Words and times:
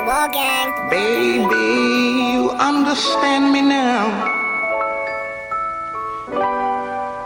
The 0.00 0.06
Wall 0.06 0.28
Gang. 0.28 0.88
Baby, 0.88 2.32
you 2.32 2.50
understand 2.52 3.52
me 3.52 3.60
now. 3.60 4.04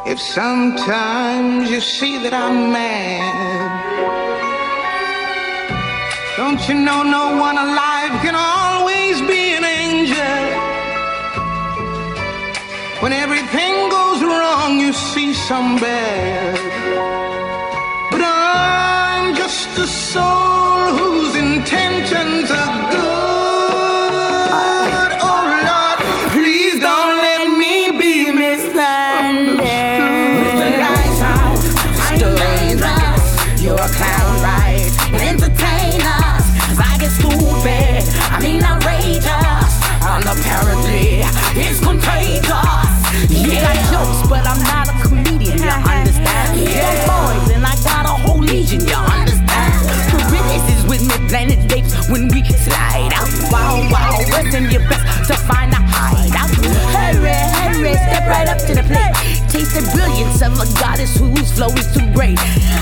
If 0.04 0.18
sometimes 0.18 1.70
you 1.70 1.80
see 1.80 2.18
that 2.24 2.34
I'm 2.34 2.72
mad, 2.72 3.70
don't 6.36 6.60
you 6.68 6.74
know 6.74 7.04
no 7.04 7.36
one 7.46 7.58
alive 7.58 8.12
can 8.24 8.34
always 8.34 9.20
be 9.20 9.54
an 9.58 9.64
angel? 9.64 10.40
When 13.02 13.12
everything 13.12 13.74
goes 13.88 14.20
wrong, 14.20 14.80
you 14.80 14.92
see 14.92 15.32
some 15.32 15.76
bad. 15.76 16.58
But 18.10 18.22
I'm 18.24 19.32
just 19.36 19.78
a 19.78 19.86
soul 19.86 20.43
I 38.34 38.40
mean 38.42 38.64
outrageous. 38.64 39.30
And 40.02 40.26
apparently, 40.26 41.22
it's 41.54 41.78
contagious. 41.78 42.50
Yeah, 43.30 43.70
I 43.70 43.78
jokes, 43.94 44.26
but 44.26 44.42
I'm 44.42 44.58
not 44.66 44.90
a 44.90 44.94
comedian. 45.06 45.62
You 45.62 45.70
uh-huh. 45.70 46.02
understand? 46.02 46.58
Yeah, 46.58 47.06
boys, 47.06 47.54
and 47.54 47.62
I 47.62 47.78
got 47.86 48.10
a 48.10 48.14
whole 48.26 48.42
legion. 48.42 48.82
You 48.90 48.98
understand? 48.98 49.86
Gorillas 50.10 50.66
is 50.66 50.82
with 50.90 51.06
me, 51.06 51.14
planet 51.30 51.62
tapes 51.70 51.94
when 52.10 52.26
we 52.34 52.42
slide 52.50 53.14
out. 53.14 53.30
Wow, 53.54 53.86
wow, 53.94 54.18
listen 54.34 54.66
your 54.66 54.82
best 54.90 55.30
to 55.30 55.38
find 55.46 55.70
a 55.70 55.78
hideout. 55.78 56.50
Hurry, 56.90 57.38
hurry, 57.54 57.94
step 57.94 58.26
right 58.26 58.50
up 58.50 58.58
to 58.66 58.74
the 58.74 58.82
plate. 58.82 59.14
Taste 59.46 59.78
the 59.78 59.86
brilliance 59.94 60.42
of 60.42 60.58
a 60.58 60.66
goddess 60.82 61.14
whose 61.14 61.54
flow 61.54 61.70
is 61.78 61.86
too 61.94 62.10
great. 62.10 62.38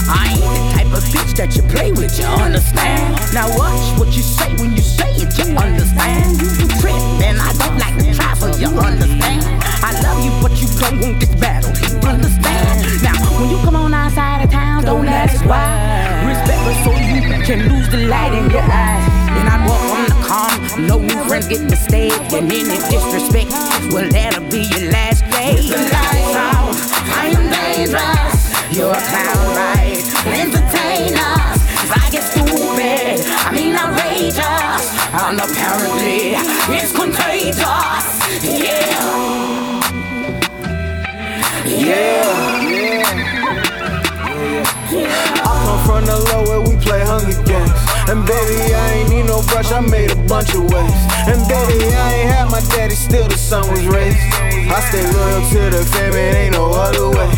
I 0.09 0.33
ain't 0.33 0.49
the 0.49 0.65
type 0.81 0.93
of 0.97 1.05
that 1.43 1.57
you 1.57 1.63
play 1.75 1.91
with, 1.91 2.15
you 2.15 2.25
understand? 2.39 3.19
Now 3.35 3.51
watch 3.59 3.99
what 3.99 4.15
you 4.15 4.23
say 4.23 4.47
when 4.63 4.79
you 4.79 4.83
say 4.83 5.11
it, 5.19 5.35
you 5.35 5.51
understand? 5.59 6.39
You 6.39 6.47
can 6.55 6.71
trip, 6.79 6.95
and 7.19 7.35
I 7.43 7.51
don't 7.59 7.79
like 7.83 7.99
to 7.99 8.15
travel, 8.15 8.55
you 8.63 8.71
understand? 8.79 9.43
I 9.83 9.91
love 10.07 10.23
you, 10.23 10.31
but 10.39 10.55
you 10.63 10.71
don't 10.79 11.03
want 11.03 11.19
this 11.19 11.35
battle, 11.35 11.75
you 11.83 11.99
understand? 12.07 13.03
Now, 13.03 13.19
when 13.35 13.51
you 13.51 13.59
come 13.67 13.75
on 13.75 13.93
outside 13.93 14.45
of 14.45 14.53
town, 14.53 14.85
don't 14.85 15.09
ask 15.09 15.45
why. 15.45 15.67
Respect 16.31 16.63
us 16.63 16.79
so 16.87 16.91
you 17.11 17.19
can 17.43 17.59
lose 17.75 17.91
the 17.91 18.07
light 18.07 18.33
in 18.39 18.49
your 18.49 18.63
eyes. 18.63 19.03
And 19.35 19.49
I 19.51 19.67
walk 19.67 19.83
on 19.99 20.05
the 20.15 20.19
calm, 20.23 20.87
no 20.87 21.03
new 21.03 21.27
friends 21.27 21.49
get 21.49 21.63
mistaken. 21.67 22.47
Any 22.55 22.79
disrespect, 22.87 23.51
well, 23.91 24.07
that'll 24.15 24.47
be 24.47 24.63
your 24.71 24.93
last 24.95 25.27
day. 25.35 26.62
And 35.15 35.39
apparently, 35.39 36.33
it's 36.75 36.93
contagious. 36.97 37.61
Yeah. 38.43 39.83
Yeah. 41.67 43.03
I 45.45 45.63
come 45.65 45.81
from 45.87 46.05
the 46.07 46.17
low 46.33 46.43
where 46.49 46.61
we 46.63 46.77
play 46.83 47.01
Hunger 47.05 47.37
Games. 47.45 47.71
And 48.09 48.25
baby, 48.27 48.73
I 48.75 48.92
I 49.71 49.81
made 49.81 50.11
a 50.11 50.17
bunch 50.27 50.55
of 50.55 50.65
ways. 50.73 51.01
And 51.31 51.39
baby, 51.47 51.87
I 51.95 52.15
ain't 52.19 52.31
had 52.31 52.51
my 52.51 52.61
daddy, 52.75 52.95
still 52.95 53.29
the 53.29 53.37
sun 53.37 53.69
was 53.71 53.87
raised. 53.87 54.19
I 54.67 54.81
stay 54.89 55.05
loyal 55.05 55.45
to 55.53 55.77
the 55.77 55.85
fam, 55.85 56.13
it 56.15 56.35
ain't 56.35 56.55
no 56.55 56.73
other 56.73 57.11
way. 57.11 57.31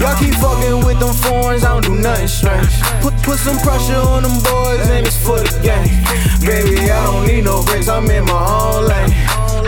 Y'all 0.00 0.16
keep 0.18 0.34
fucking 0.40 0.84
with 0.84 0.98
them 0.98 1.14
foreigns, 1.14 1.62
I 1.62 1.78
don't 1.78 1.84
do 1.84 1.94
nothing 1.94 2.28
strange. 2.28 2.72
Put, 3.00 3.14
put 3.22 3.38
some 3.38 3.58
pressure 3.58 4.00
on 4.00 4.24
them 4.24 4.40
boys, 4.42 4.88
and 4.88 5.06
it's 5.06 5.16
for 5.20 5.38
the 5.38 5.52
game. 5.62 5.92
Baby, 6.40 6.90
I 6.90 7.04
don't 7.04 7.26
need 7.26 7.44
no 7.44 7.62
breaks, 7.62 7.88
I'm 7.88 8.10
in 8.10 8.24
my 8.24 8.40
own 8.40 8.88
lane. 8.88 9.12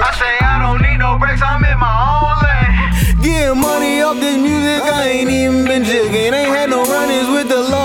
I 0.00 0.10
say 0.18 0.32
I 0.44 0.58
don't 0.64 0.80
need 0.82 0.98
no 0.98 1.18
breaks, 1.18 1.42
I'm 1.42 1.62
in 1.64 1.78
my 1.78 1.94
own 2.08 2.34
lane. 2.42 3.22
Getting 3.22 3.60
money 3.60 4.00
off 4.02 4.18
this 4.18 4.36
music, 4.40 4.82
I 4.82 5.08
ain't 5.08 5.30
even 5.30 5.64
been 5.64 5.84
jigging. 5.84 6.41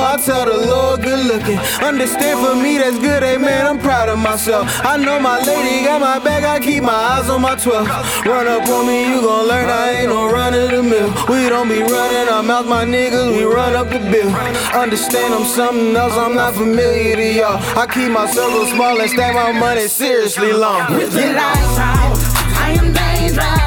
I 0.07 0.15
tell 0.15 0.45
the 0.45 0.55
Lord 0.65 1.01
good 1.01 1.25
looking. 1.25 1.59
Understand 1.83 2.39
for 2.39 2.55
me, 2.55 2.77
that's 2.77 2.97
good, 2.97 3.21
man, 3.41 3.65
I'm 3.67 3.77
proud 3.77 4.07
of 4.07 4.17
myself. 4.17 4.65
I 4.85 4.95
know 4.95 5.19
my 5.19 5.37
lady 5.41 5.83
got 5.83 5.99
my 5.99 6.17
back, 6.17 6.45
I 6.45 6.61
keep 6.61 6.83
my 6.83 6.93
eyes 6.93 7.29
on 7.29 7.41
my 7.41 7.55
12. 7.55 8.25
Run 8.25 8.47
up 8.47 8.65
on 8.69 8.87
me, 8.87 9.09
you 9.09 9.19
gon' 9.21 9.47
learn 9.49 9.69
I 9.69 9.91
ain't 9.99 10.09
no 10.09 10.31
run 10.31 10.53
of 10.53 10.71
the 10.71 10.81
mill. 10.81 11.09
We 11.27 11.49
don't 11.49 11.67
be 11.67 11.81
running 11.81 12.29
our 12.29 12.41
mouth, 12.41 12.67
my 12.67 12.85
niggas, 12.85 13.35
we 13.35 13.43
run 13.43 13.75
up 13.75 13.89
the 13.89 13.99
bill. 13.99 14.31
Understand 14.73 15.33
I'm 15.33 15.43
something 15.43 15.93
else, 15.93 16.13
I'm 16.13 16.35
not 16.35 16.53
familiar 16.53 17.17
to 17.17 17.33
y'all. 17.33 17.59
I 17.77 17.85
keep 17.85 18.09
my 18.09 18.27
circle 18.31 18.65
small 18.67 19.01
and 19.01 19.09
stack 19.09 19.33
my 19.35 19.51
money 19.51 19.87
seriously 19.89 20.53
long. 20.53 20.95
With 20.95 21.11
the 21.11 21.33
lights 21.33 21.79
out, 21.79 22.15
I 22.63 22.77
am 22.79 22.93
dangerous. 22.93 23.66